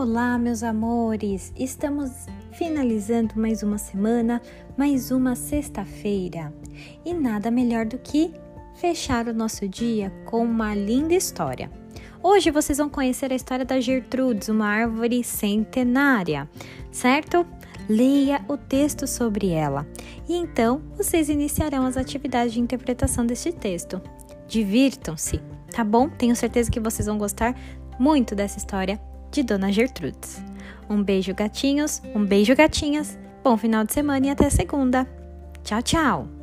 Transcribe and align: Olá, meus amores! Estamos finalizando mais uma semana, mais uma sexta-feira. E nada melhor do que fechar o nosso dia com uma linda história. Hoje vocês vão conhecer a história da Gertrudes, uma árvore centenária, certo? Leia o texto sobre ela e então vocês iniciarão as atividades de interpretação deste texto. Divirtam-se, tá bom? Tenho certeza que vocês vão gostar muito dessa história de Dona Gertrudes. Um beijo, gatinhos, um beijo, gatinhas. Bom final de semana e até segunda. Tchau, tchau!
Olá, 0.00 0.38
meus 0.38 0.62
amores! 0.62 1.52
Estamos 1.54 2.10
finalizando 2.52 3.38
mais 3.38 3.62
uma 3.62 3.76
semana, 3.76 4.40
mais 4.74 5.10
uma 5.10 5.36
sexta-feira. 5.36 6.54
E 7.04 7.12
nada 7.12 7.50
melhor 7.50 7.84
do 7.84 7.98
que 7.98 8.32
fechar 8.76 9.28
o 9.28 9.34
nosso 9.34 9.68
dia 9.68 10.10
com 10.24 10.42
uma 10.42 10.74
linda 10.74 11.12
história. 11.12 11.70
Hoje 12.22 12.50
vocês 12.50 12.78
vão 12.78 12.88
conhecer 12.88 13.30
a 13.30 13.34
história 13.34 13.62
da 13.62 13.78
Gertrudes, 13.78 14.48
uma 14.48 14.68
árvore 14.68 15.22
centenária, 15.22 16.48
certo? 16.90 17.46
Leia 17.86 18.42
o 18.48 18.56
texto 18.56 19.06
sobre 19.06 19.50
ela 19.50 19.86
e 20.26 20.34
então 20.34 20.80
vocês 20.96 21.28
iniciarão 21.28 21.84
as 21.84 21.98
atividades 21.98 22.54
de 22.54 22.60
interpretação 22.60 23.26
deste 23.26 23.52
texto. 23.52 24.00
Divirtam-se, 24.48 25.42
tá 25.70 25.84
bom? 25.84 26.08
Tenho 26.08 26.34
certeza 26.34 26.70
que 26.70 26.80
vocês 26.80 27.04
vão 27.04 27.18
gostar 27.18 27.54
muito 27.98 28.34
dessa 28.34 28.56
história 28.56 28.98
de 29.30 29.42
Dona 29.42 29.70
Gertrudes. 29.72 30.42
Um 30.88 31.02
beijo, 31.02 31.34
gatinhos, 31.34 32.02
um 32.14 32.24
beijo, 32.24 32.54
gatinhas. 32.54 33.18
Bom 33.44 33.56
final 33.56 33.84
de 33.84 33.92
semana 33.92 34.26
e 34.26 34.30
até 34.30 34.50
segunda. 34.50 35.06
Tchau, 35.62 35.82
tchau! 35.82 36.39